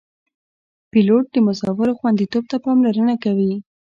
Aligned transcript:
پیلوټ 0.91 1.25
د 1.31 1.37
مسافرو 1.47 1.97
خوندیتوب 1.99 2.43
ته 2.51 2.57
پاملرنه 2.65 3.15
کوي. 3.23 3.53